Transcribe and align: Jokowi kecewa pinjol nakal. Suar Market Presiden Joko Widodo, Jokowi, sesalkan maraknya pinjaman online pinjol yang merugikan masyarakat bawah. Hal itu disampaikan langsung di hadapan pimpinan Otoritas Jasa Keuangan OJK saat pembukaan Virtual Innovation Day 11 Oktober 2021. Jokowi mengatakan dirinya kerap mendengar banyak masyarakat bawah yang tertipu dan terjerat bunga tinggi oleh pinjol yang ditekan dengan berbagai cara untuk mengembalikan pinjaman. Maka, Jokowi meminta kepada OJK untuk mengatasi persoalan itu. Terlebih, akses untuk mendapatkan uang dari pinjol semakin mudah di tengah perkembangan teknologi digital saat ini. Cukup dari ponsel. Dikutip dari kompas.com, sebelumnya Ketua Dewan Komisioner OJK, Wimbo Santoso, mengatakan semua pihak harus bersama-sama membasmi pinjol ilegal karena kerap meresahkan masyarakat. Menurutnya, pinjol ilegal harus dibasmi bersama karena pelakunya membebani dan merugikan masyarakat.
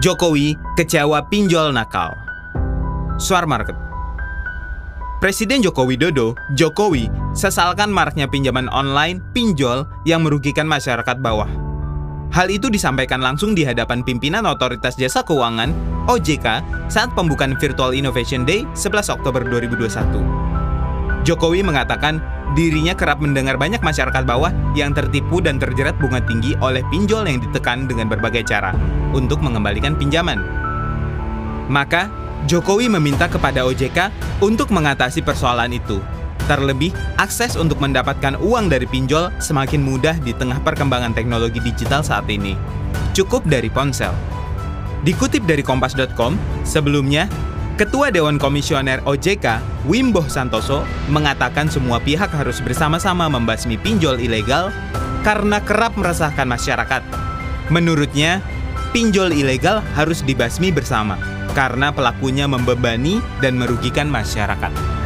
Jokowi 0.00 0.56
kecewa 0.80 1.28
pinjol 1.28 1.76
nakal. 1.76 2.16
Suar 3.20 3.44
Market 3.44 3.76
Presiden 5.20 5.60
Joko 5.60 5.84
Widodo, 5.84 6.32
Jokowi, 6.56 7.12
sesalkan 7.36 7.92
maraknya 7.92 8.24
pinjaman 8.24 8.64
online 8.72 9.20
pinjol 9.36 9.84
yang 10.08 10.24
merugikan 10.24 10.64
masyarakat 10.64 11.20
bawah. 11.20 11.52
Hal 12.32 12.48
itu 12.48 12.72
disampaikan 12.72 13.20
langsung 13.20 13.52
di 13.52 13.60
hadapan 13.60 14.00
pimpinan 14.00 14.48
Otoritas 14.48 14.96
Jasa 14.96 15.20
Keuangan 15.20 15.68
OJK 16.08 16.46
saat 16.88 17.12
pembukaan 17.12 17.52
Virtual 17.60 17.92
Innovation 17.92 18.48
Day 18.48 18.64
11 18.72 19.12
Oktober 19.12 19.44
2021. 19.44 21.28
Jokowi 21.28 21.60
mengatakan 21.60 22.24
dirinya 22.58 22.96
kerap 22.98 23.22
mendengar 23.22 23.54
banyak 23.54 23.78
masyarakat 23.78 24.26
bawah 24.26 24.50
yang 24.74 24.90
tertipu 24.90 25.38
dan 25.38 25.62
terjerat 25.62 25.94
bunga 26.02 26.18
tinggi 26.24 26.58
oleh 26.58 26.82
pinjol 26.90 27.26
yang 27.26 27.38
ditekan 27.38 27.86
dengan 27.86 28.10
berbagai 28.10 28.46
cara 28.46 28.74
untuk 29.14 29.38
mengembalikan 29.42 29.94
pinjaman. 29.94 30.42
Maka, 31.70 32.10
Jokowi 32.50 32.90
meminta 32.90 33.30
kepada 33.30 33.62
OJK 33.62 34.10
untuk 34.42 34.74
mengatasi 34.74 35.22
persoalan 35.22 35.70
itu. 35.76 36.02
Terlebih, 36.50 36.90
akses 37.14 37.54
untuk 37.54 37.78
mendapatkan 37.78 38.34
uang 38.42 38.66
dari 38.66 38.88
pinjol 38.88 39.30
semakin 39.38 39.86
mudah 39.86 40.18
di 40.18 40.34
tengah 40.34 40.58
perkembangan 40.66 41.14
teknologi 41.14 41.62
digital 41.62 42.02
saat 42.02 42.26
ini. 42.26 42.58
Cukup 43.14 43.46
dari 43.46 43.70
ponsel. 43.70 44.10
Dikutip 45.06 45.46
dari 45.46 45.62
kompas.com, 45.62 46.34
sebelumnya 46.66 47.30
Ketua 47.80 48.12
Dewan 48.12 48.36
Komisioner 48.36 49.00
OJK, 49.08 49.56
Wimbo 49.88 50.20
Santoso, 50.28 50.84
mengatakan 51.08 51.64
semua 51.64 51.96
pihak 51.96 52.28
harus 52.28 52.60
bersama-sama 52.60 53.24
membasmi 53.32 53.80
pinjol 53.80 54.20
ilegal 54.20 54.68
karena 55.24 55.64
kerap 55.64 55.96
meresahkan 55.96 56.44
masyarakat. 56.44 57.00
Menurutnya, 57.72 58.44
pinjol 58.92 59.32
ilegal 59.32 59.80
harus 59.96 60.20
dibasmi 60.20 60.68
bersama 60.68 61.16
karena 61.56 61.88
pelakunya 61.88 62.44
membebani 62.44 63.24
dan 63.40 63.56
merugikan 63.56 64.12
masyarakat. 64.12 64.99